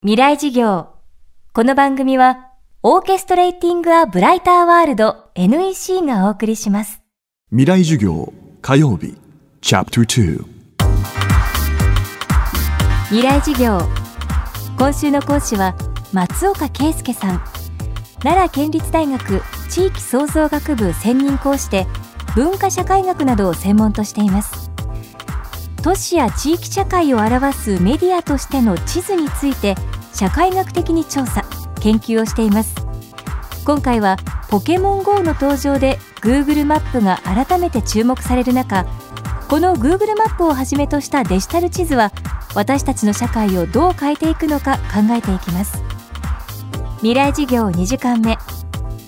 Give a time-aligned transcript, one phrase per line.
[0.00, 0.90] 未来事業。
[1.52, 2.52] この番組は
[2.84, 7.02] オーケストレーティング・ア・ブライター・ワールド NEC がお送りします。
[7.50, 8.32] 未来授業
[8.62, 9.16] 火曜日
[9.60, 10.44] チャプター
[13.06, 13.80] 未来事業。
[14.78, 15.74] 今週の講師は
[16.12, 17.42] 松岡圭介さん。
[18.20, 21.88] 奈良県立大学地域創造学部専任講師で
[22.36, 24.70] 文化社会学などを専門としています。
[25.82, 29.74] 都市や地域社会を表すメディアとしての地図について
[30.12, 31.44] 社会学的に調査
[31.80, 32.74] 研究をしています。
[33.64, 34.16] 今回は
[34.48, 38.86] ポケモン GO の登場で Google マップが改めて注目される中
[39.48, 42.10] この Google マップをはじめとしたデジタル地図は
[42.54, 45.82] 私たちの社会をどう変えていくのか考えていきます。
[46.96, 48.36] 未来事業2時間目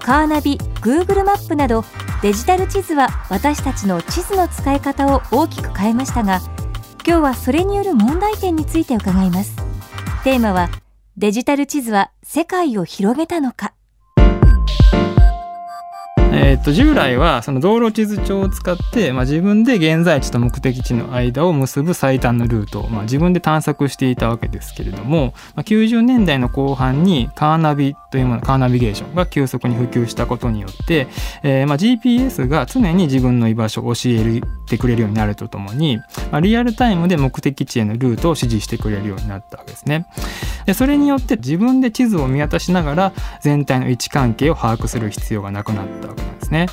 [0.00, 1.84] カーナビ Google マップなど
[2.22, 6.40] デジタル地図は私たちの地図の使い方を大きく変えましたが
[7.06, 9.56] 今日はそれによる問題点について伺います。
[10.22, 10.70] テーマは
[11.16, 13.72] デジタル地図は世界を広げたのか？
[16.36, 31.06] えー、と従来はその道路地図帳を使って、まあ、自分で現在地と目的地の間を結ぶ最短のルートを、まあ、自分で探索していたわけですけれども、まあ、90年代の後半にカーナビというものカーナビゲーションが急速に普及したことによって、
[31.44, 36.00] え、まあ GPS が常に自分の居場所を教えてくれるようになるとともに、
[36.32, 40.06] ま、リアルタイムで目的地へのルートを指示してくれるようになったわけですね。
[40.66, 46.66] でそれによって自分で地図を見渡しながら全体の位置関係を把握する必要がなくなったわけなんですね。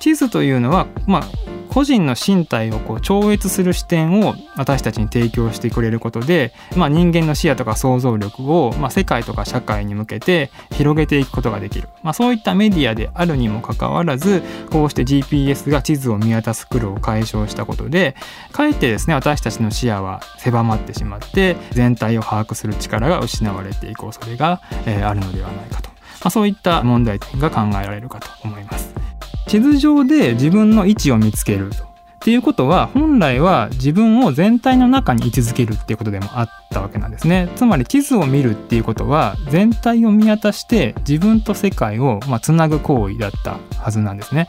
[0.00, 1.24] 地図というのは、まあ、
[1.68, 18.16] 個人の身体をこう超越する視点を私たちに提供してくれることで、まあ、人間の視野とか想像力を、まあ、世界とか社会に向けて広げていくことができる、まあ、そういったメディアであるにもかかわらずこうして GPS が地図を見渡す苦労を解消したことで
[18.52, 25.94] かえってですね私たちの視野は狭まってしまって全体を把握する力が失われていく恐れが、えー、あるのではないかと、ま
[26.24, 29.07] あ、そういった問題点が考えられるかと思います。
[29.48, 31.70] 地図上で自分の位置を見つける。
[31.70, 37.50] っていうことは本来は自分を全体の中に位置づけるっていうことでもあったわけなんですね。
[37.56, 44.48] つまり地図を見るっていうことは全体を見渡して自分と世界をまつなぐ行為だったはずなんですね。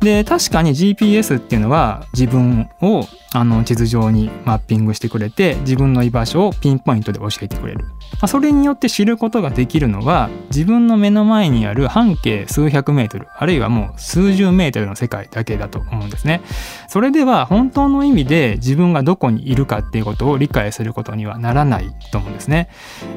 [0.00, 3.04] で確かに GPS っていうのは自分を
[3.34, 7.88] あの地図上にマッピングしてくれて自分の居場所をピンポイントで教えてくれる、ま
[8.22, 16.42] あ、それによって知ることができるのは自分の目の前にある半径数百メートルあるいはもう数十メートルの世界だけだと思うんですね
[16.88, 22.68] それでは本当の意味で自分がどこにいるかっていうことを理解することにはならないと思うんですね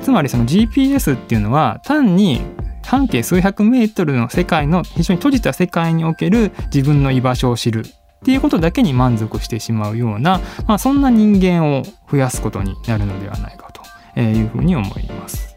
[0.01, 2.41] つまりその GPS っていうのは単に
[2.83, 7.85] 半径数百メートルの世界の非常に閉じた世界における自分の居場所を知る
[8.21, 13.71] っていうことだけに満足してしまうような、まあ、そんな人間を増やすことになるのではないか
[14.13, 15.55] というふうに思います。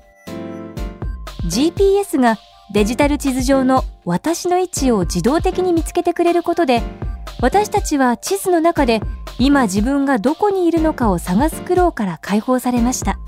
[1.45, 2.39] GPS が
[2.73, 6.83] デジタル地図上の私の位置を自動的に見つけてくれることで
[7.41, 9.01] 私たちは地図の中で
[9.39, 13.19] 今自分がどこにいるのかを探す苦労から解放されました。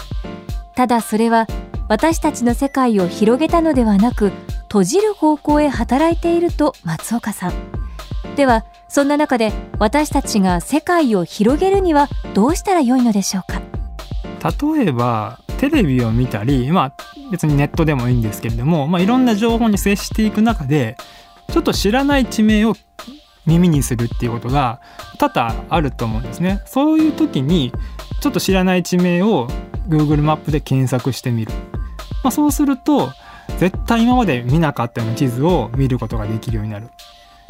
[0.74, 1.46] ただそれは
[1.88, 7.52] 私たちの世界を広げたのではなく閉じる方向へ働いていると松岡さん。
[8.36, 13.62] ではそんな中で私たちが世界を広げるにはどうしたらよいのでしょうか？
[14.76, 16.96] 例えばテレビを見たり、まあ、
[17.30, 20.96] 別にネットでもいいんですけれども、まあ、いろんな情報に接していく中で
[21.50, 22.74] ちょっと知らない地名を
[23.46, 24.80] 耳にするっていうことが
[25.18, 26.62] 多々あると思うんですね。
[26.66, 27.72] そういう時に
[28.20, 29.48] ちょっと知らない地名を
[29.88, 31.52] Google マップで検索してみる。
[32.24, 33.10] まあ、そうすると
[33.58, 36.90] 絶対今まで見なかったような地図を見ることができるようになる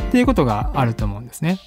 [0.03, 1.59] っていうことがあると思うんですね。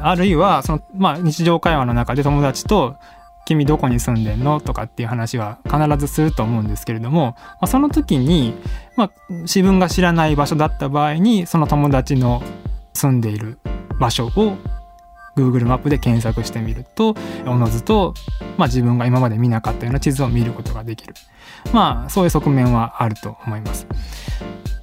[0.00, 2.96] あるいはその、まあ、日常会話の中で友達と
[3.46, 8.54] 「君どこに住んでんの?」とかっていう話は必ずすると思うんですけれども、まあ、その時に、
[8.96, 12.42] まあ、自分が知らない場所だった場合にその友達の
[12.94, 13.58] 住んでいる
[13.98, 14.56] 場所を
[15.36, 17.14] Google マップで検索してみると
[17.46, 18.14] おのずと、
[18.58, 21.14] まあ、自分が今まで見なかったような地図を見ることができる
[21.72, 23.86] まあそういう側面はあると思います。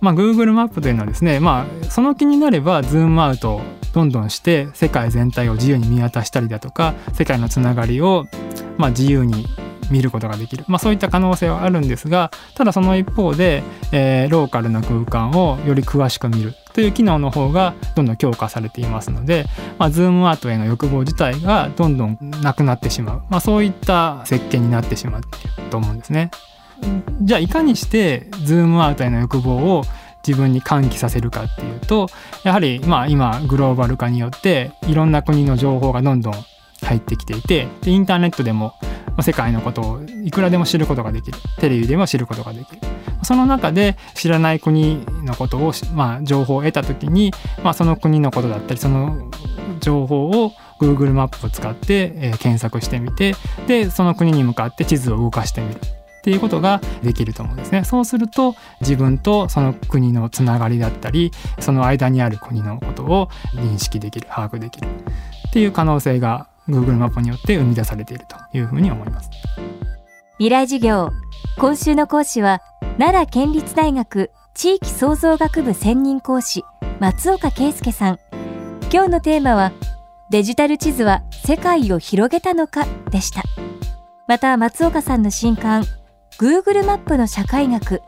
[0.01, 3.61] まあ、Google マップというのはですね、まあ、その気になればズームアウトを
[3.93, 8.25] どんどんして世界全体を自由に見渡したりだとか世界のつながりを
[8.77, 9.45] まあ自由に
[9.89, 19.45] 見ることができる、まあ、そういった可能性はあるんですがただその一方で、えー、ローカルな空間をより詳しく見るという機能の方がどんどん強化されていますので、
[19.77, 25.21] まあ、ズームアウトへの欲望自体がどんどんなくなってしまう、まあ、そういった設計になってしまう
[25.69, 26.31] と思うんですね。
[27.21, 29.83] じゃあいかにしてズームアウトへの欲望を
[30.25, 32.07] 自分に喚起させるかっていうと
[32.43, 36.33] やはりまあ今グローバル化によっていろんな国の情報がどんどん
[36.81, 38.73] 入ってきていてでインターネットでも
[39.21, 41.37] 世界のことをいくらでも知ることができる。
[41.59, 42.79] テレビでも知ることができる。
[43.23, 47.33] その中で知らない国のことを、まあ、情報を得た時に、
[47.63, 49.29] まあ、その国のことだったりその
[49.81, 53.35] 情報を Google マップを使って、えー、検索してみて
[53.67, 55.79] でその国に向かって地図を動かしてみる。
[56.19, 57.85] っていうことができると思うんですね。
[57.85, 64.87] そうすると自分とその国のつながりだったりその間にある国のことを認識できる把握できる。
[65.47, 69.29] っていう可能性が Google マップによって生み出されているというふうに思います。
[70.37, 71.09] 未来授業。
[71.57, 72.61] 今週の講師は
[72.97, 76.63] 奈良県立大学地域創造学部専任講師
[76.99, 78.19] 松岡圭介さん。
[78.91, 79.71] 今日のテーマは
[80.29, 83.43] デジタル地図は世界を広げたのかでした。
[84.27, 85.83] また松岡さんの新刊
[86.39, 88.01] Google マップの社会学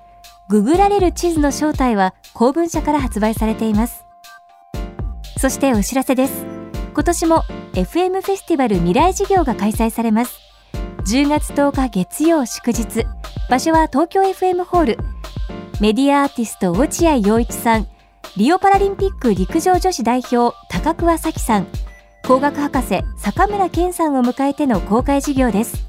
[0.50, 4.06] ググられる地図の正体は公文社から発売されています。
[5.38, 6.51] そしてお知らせです。
[6.94, 7.44] 今年も
[7.74, 10.40] FM フェスティバル未来事業が開催されます。
[11.08, 13.06] 10月10日月曜祝日
[13.50, 14.98] 場所は東京 FM ホール。
[15.80, 17.88] メディアアーティスト落合陽一さん
[18.38, 21.68] リオパラリンピック陸上女子代表高桑早紀さん。
[22.28, 25.86] 工学博士坂村健さんを迎えての公開授業です。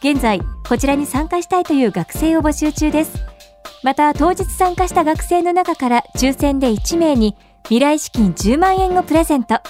[0.00, 3.18] 現在こちらに参加したいという学生を募集中です。
[3.82, 9.60] また当日参加した学生の中から抽選で1名に未来資金10万円をプレゼント。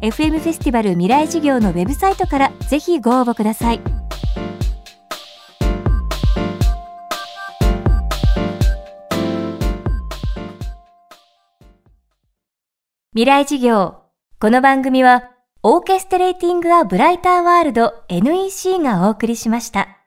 [0.00, 3.80] FM フェスティバル未来事業のウェブサイトからぜひご応募ください
[13.12, 14.02] 未来事業
[14.38, 15.32] この番組は
[15.64, 19.97] オーケストレーティング・ア・ブライター・ワールド NEC がお送りしました。